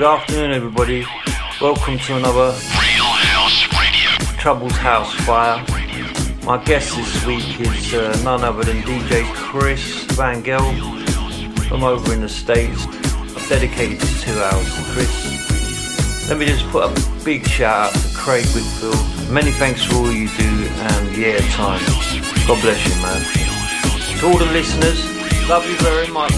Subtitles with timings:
[0.00, 1.04] Good afternoon, everybody.
[1.60, 2.58] Welcome to another
[4.38, 5.62] Troubles House Fire.
[6.42, 10.64] My guest this week is uh, none other than DJ Cris Vangel
[11.68, 12.86] from over in the States.
[12.86, 16.30] I've dedicated this two hours to Cris.
[16.30, 19.30] Let me just put a big shout out to Craig Whitfield.
[19.30, 22.46] Many thanks for all you do and the airtime.
[22.48, 23.20] God bless you, man.
[24.20, 25.04] To all the listeners,
[25.46, 26.32] love you very much.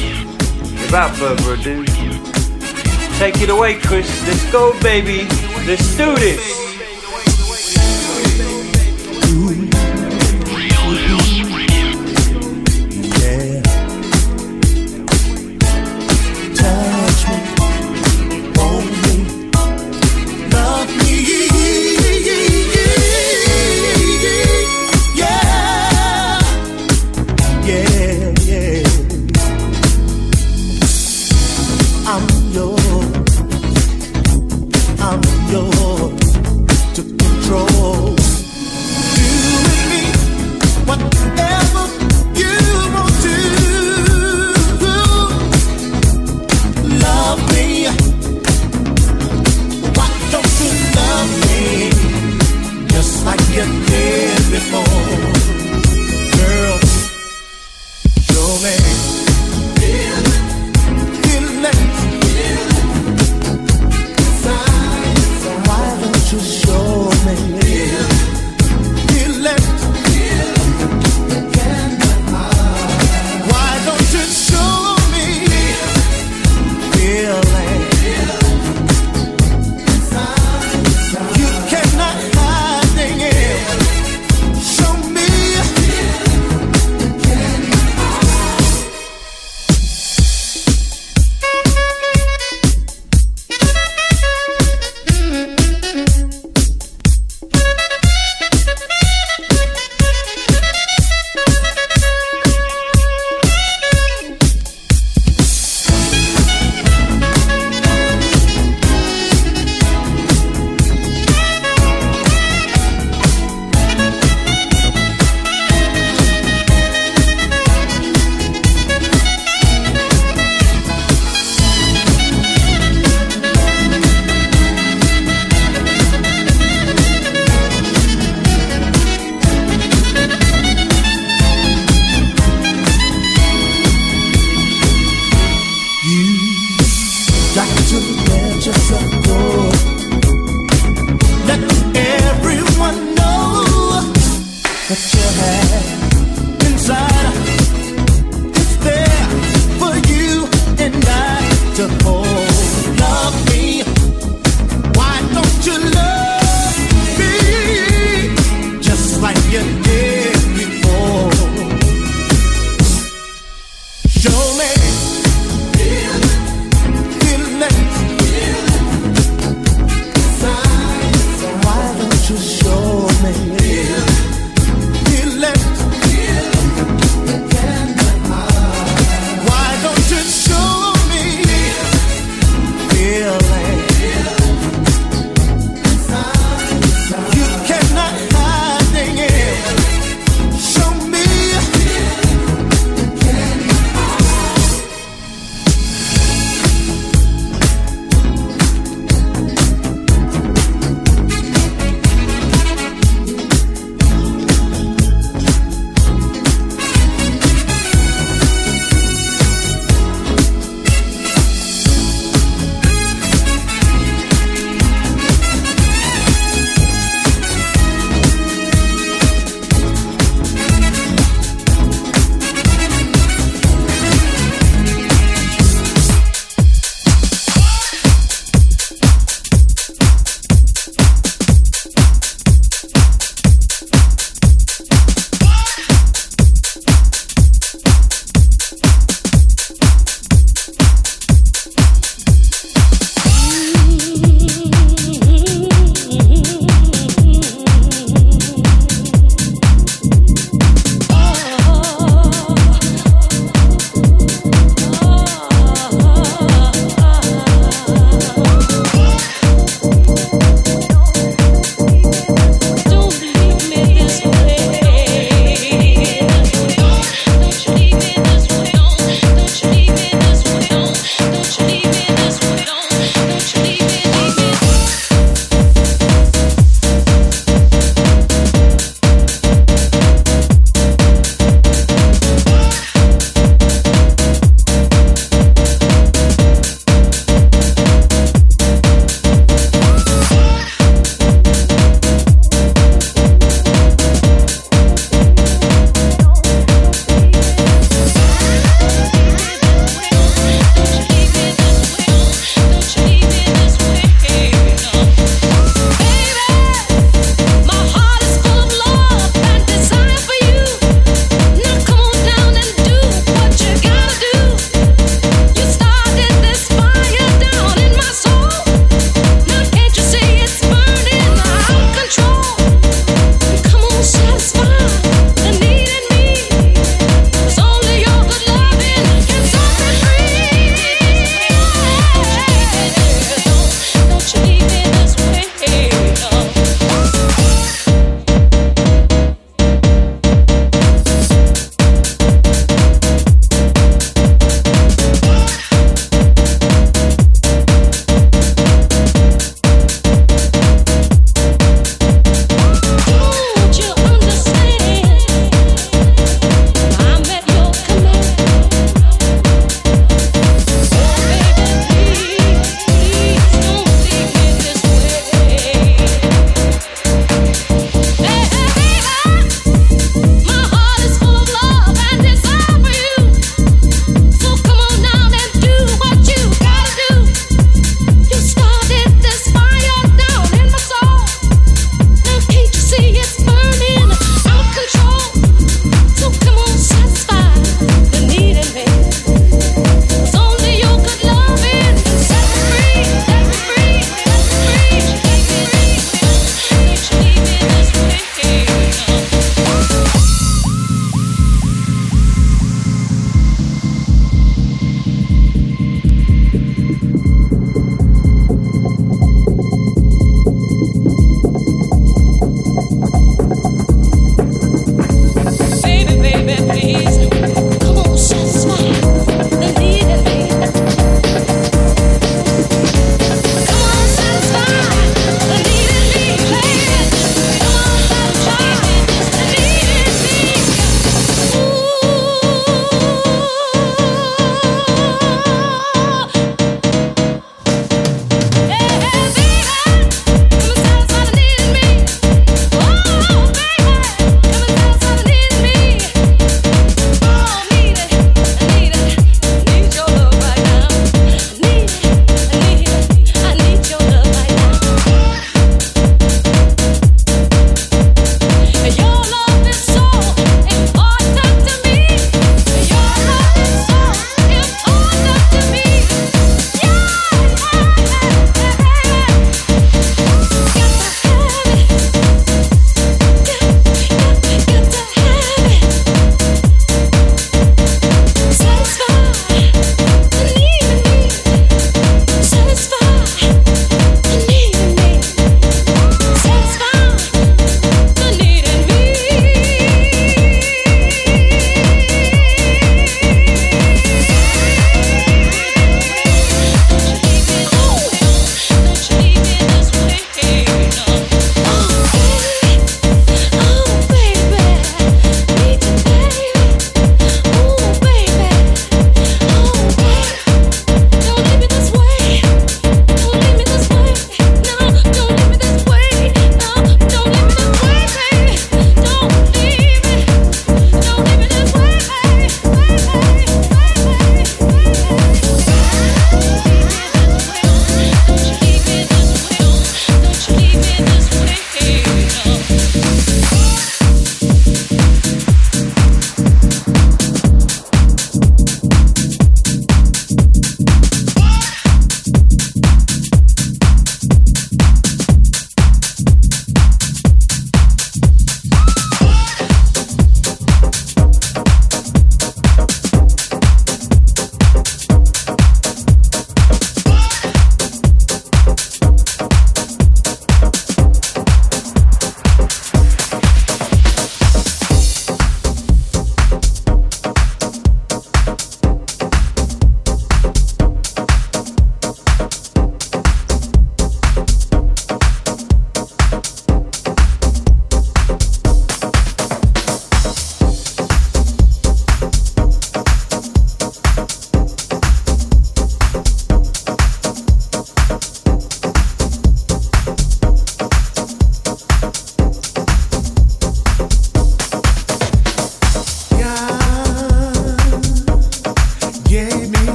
[0.82, 1.84] Without further ado,
[3.22, 4.10] take it away, Cris.
[4.26, 5.28] Let's go, baby.
[5.64, 6.42] Let's do this.
[9.24, 9.71] I'm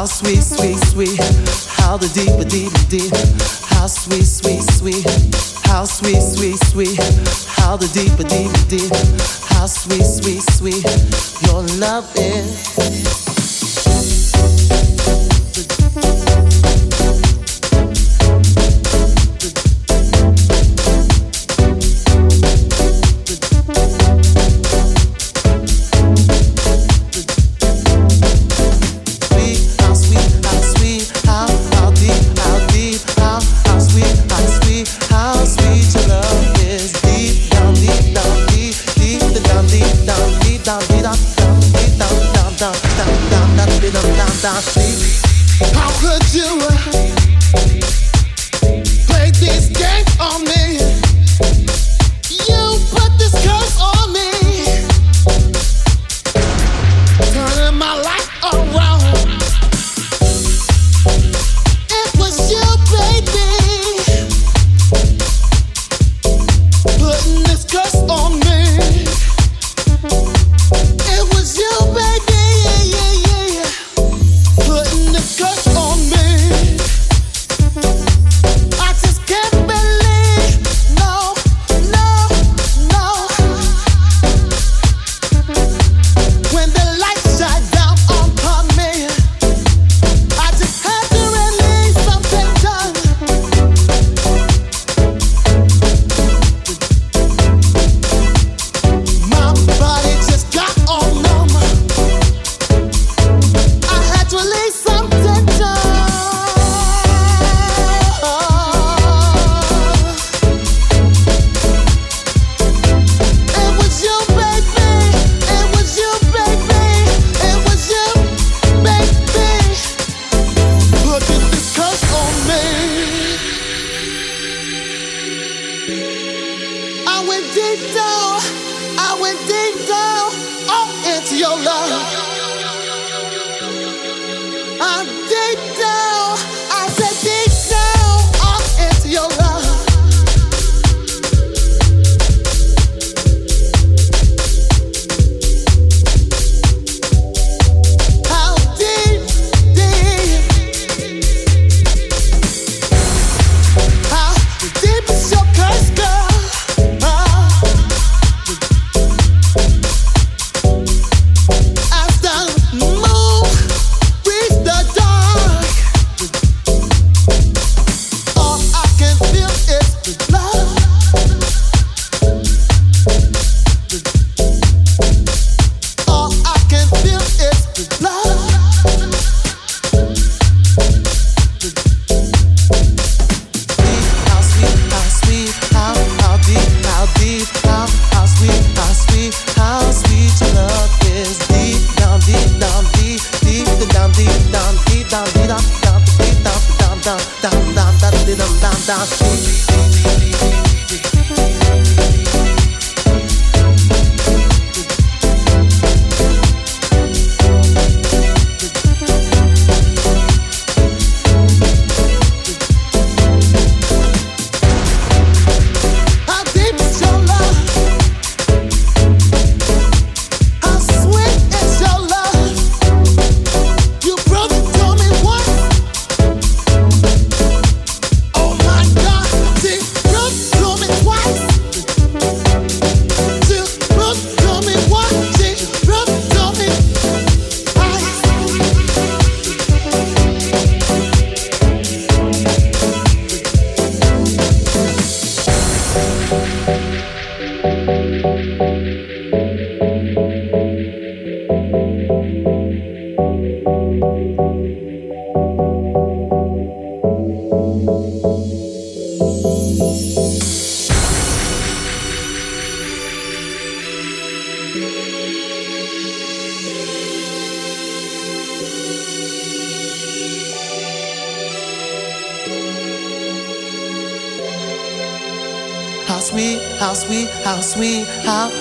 [0.00, 1.20] How sweet, sweet, sweet.
[1.76, 3.12] How the deeper, deeper, deep.
[3.68, 5.04] How sweet, sweet, sweet.
[5.66, 6.96] How sweet, sweet, sweet.
[7.46, 8.90] How the deeper, deeper, deep.
[9.50, 10.84] How sweet, sweet, sweet.
[11.46, 13.19] Your love is.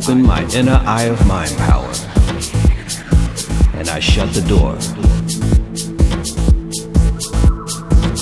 [0.00, 1.92] open my inner eye of mind power
[3.74, 4.76] and I shut the door.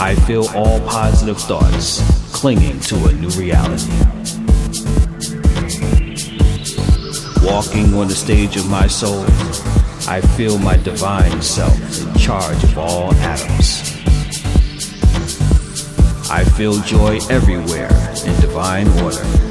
[0.01, 2.03] I feel all positive thoughts
[2.33, 3.93] clinging to a new reality.
[7.47, 9.24] Walking on the stage of my soul,
[10.09, 13.83] I feel my divine self in charge of all atoms.
[16.29, 17.93] I feel joy everywhere
[18.26, 19.47] in divine order.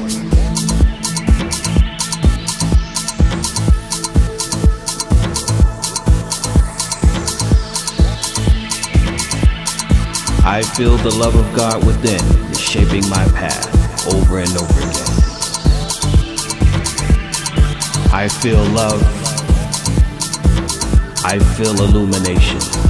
[10.50, 13.68] I feel the love of God within is shaping my path
[14.14, 15.12] over and over again.
[18.14, 19.02] I feel love.
[21.22, 22.87] I feel illumination.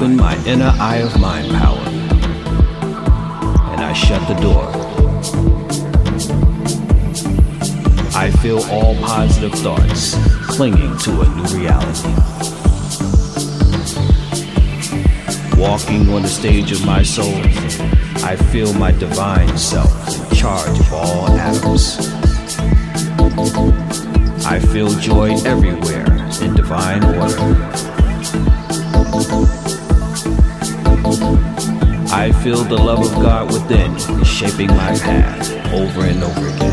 [0.00, 1.76] Open my inner eye of mind power
[3.70, 4.66] and I shut the door.
[8.16, 12.14] I feel all positive thoughts clinging to a new reality.
[15.60, 17.36] Walking on the stage of my soul,
[18.24, 21.98] I feel my divine self in charge of all atoms.
[24.46, 26.06] I feel joy everywhere
[26.40, 27.79] in divine order.
[32.20, 36.70] I feel the love of God within is shaping my path over and over again.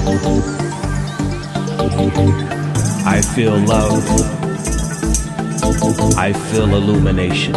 [3.08, 4.04] I feel love.
[6.18, 7.56] I feel illumination.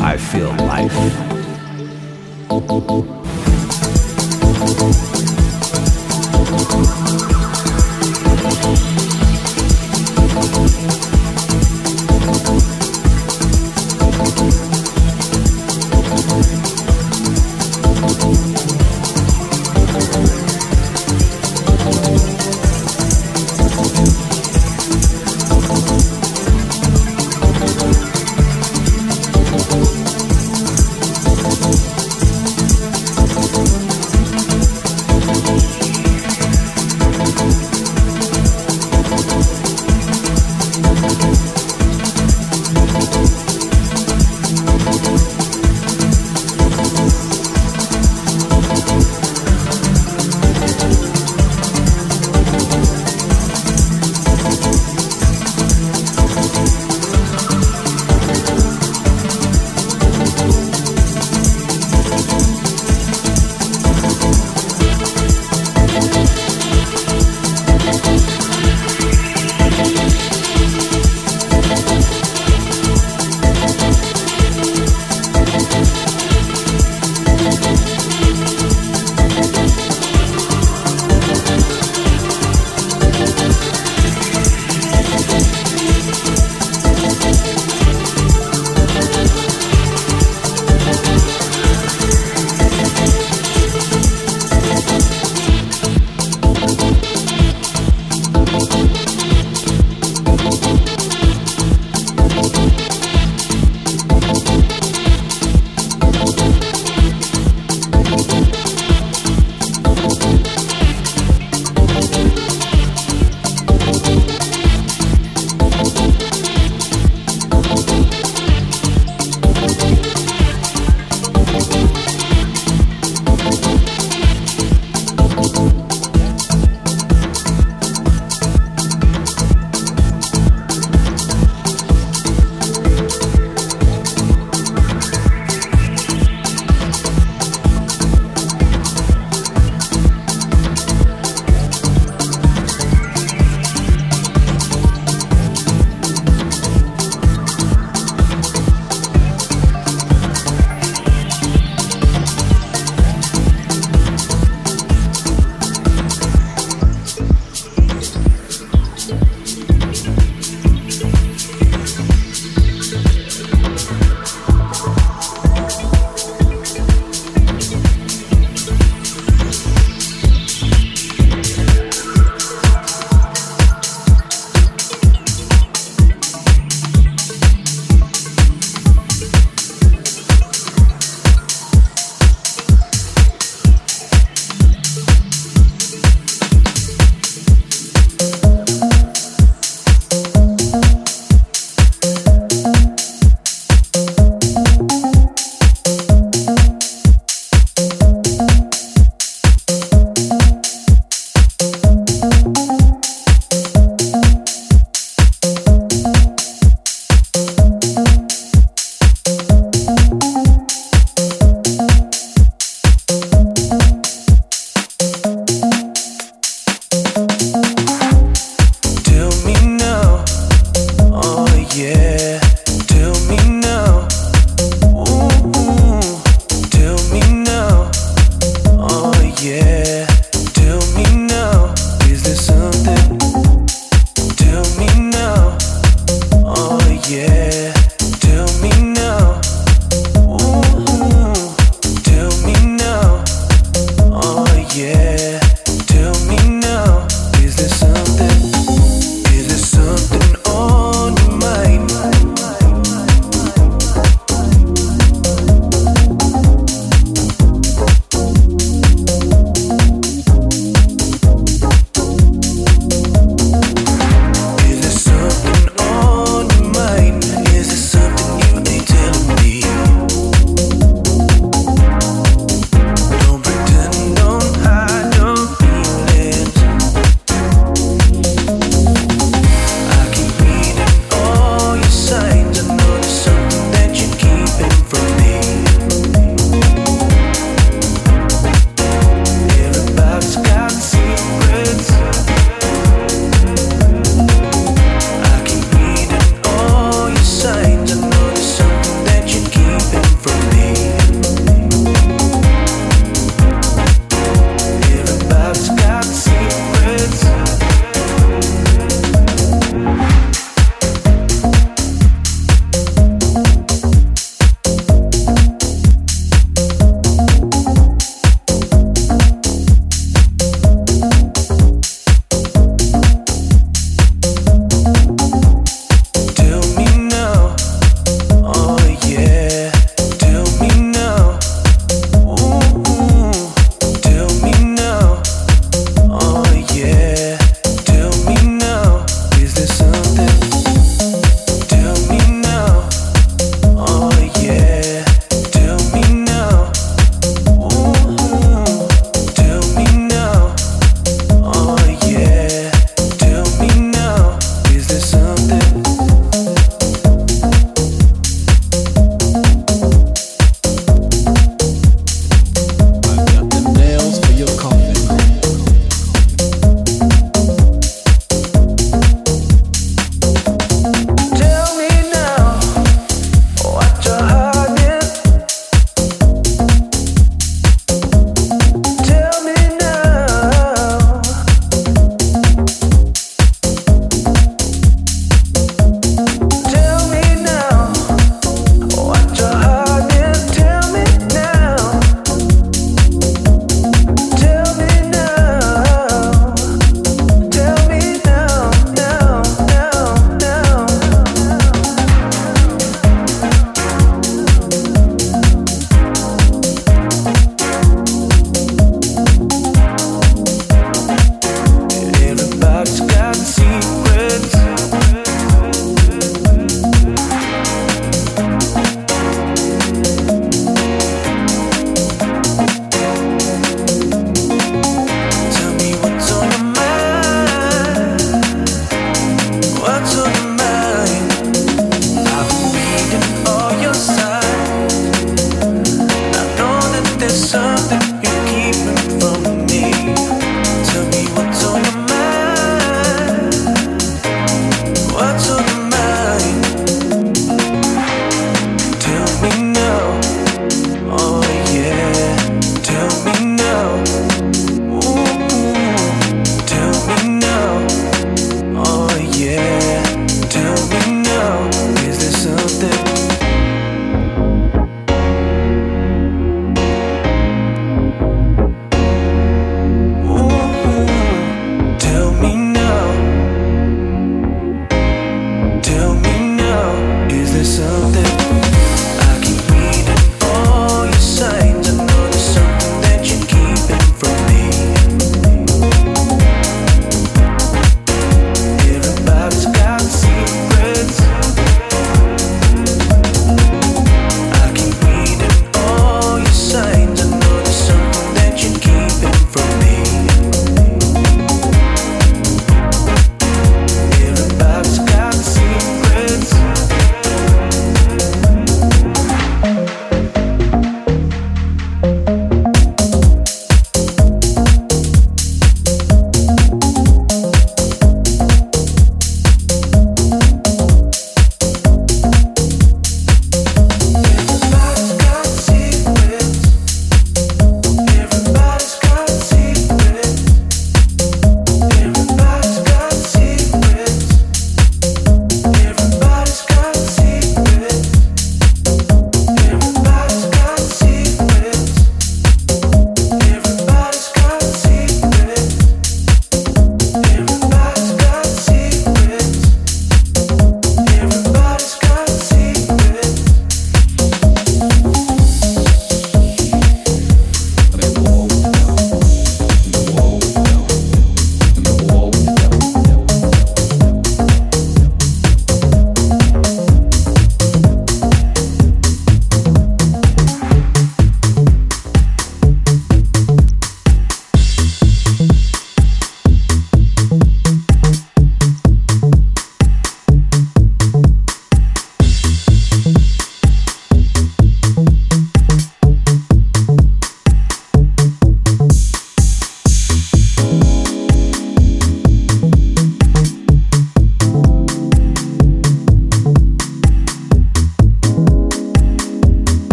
[0.00, 0.92] I feel life.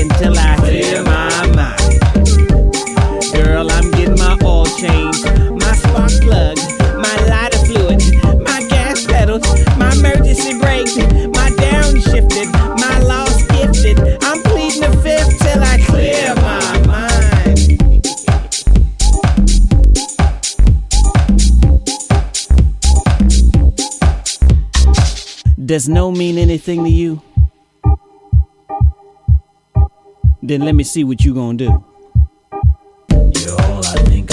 [0.00, 1.98] until I clear my mind.
[3.32, 5.24] Girl, I'm getting my oil changed,
[5.62, 6.56] my spark plug,
[6.96, 8.00] my lighter fluid,
[8.42, 9.44] my gas pedals,
[9.76, 13.98] my emergency my downshifted, my lost gifted.
[14.22, 17.18] I'm pleading the fifth till I clear my mind.
[25.64, 27.20] Does no mean anything to you?
[30.48, 31.84] then let me see what you gonna do.
[33.12, 34.27] You're all I think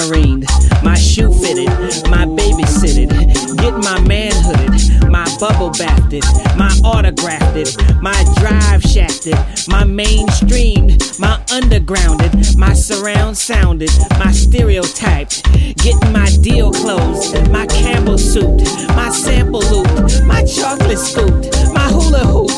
[0.00, 0.44] submarined,
[0.82, 1.68] my shoe fitted,
[2.10, 3.10] my babysitted,
[3.58, 6.24] get my manhooded, my bubble bathed,
[6.56, 9.34] my autographed, my drive shafted,
[9.68, 15.42] my mainstreamed, my undergrounded, my surround sounded, my stereotyped,
[15.76, 18.62] getting my deal closed, my Campbell suit,
[18.96, 22.50] my sample loot, my chocolate scooped, my hula hoop,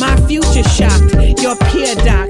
[0.00, 2.27] my future shocked, your peer doc.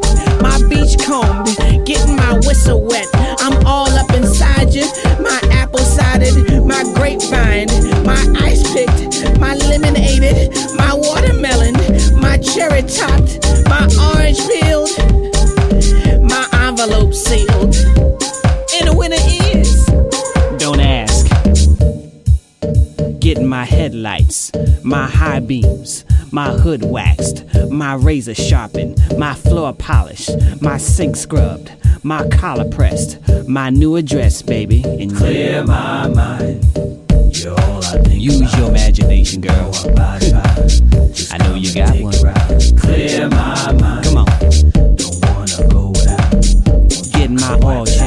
[12.59, 14.91] cherry topped, my orange peeled,
[16.23, 17.77] my envelope sealed.
[18.75, 19.17] And the winner
[19.55, 19.87] is.
[20.59, 21.29] Don't ask.
[23.21, 24.51] Getting my headlights,
[24.83, 30.31] my high beams, my hood waxed, my razor sharpened, my floor polished,
[30.61, 31.71] my sink scrubbed,
[32.03, 34.83] my collar pressed, my new address, baby.
[34.83, 36.98] And clear my mind.
[37.29, 39.73] Use your imagination, girl.
[41.31, 42.13] I know you got one.
[42.79, 44.05] Clear my mind.
[44.05, 44.27] Come on.
[47.13, 47.98] Get my all.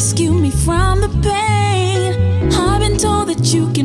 [0.00, 2.50] rescue me from the pain.
[2.54, 3.79] I've been told that you can.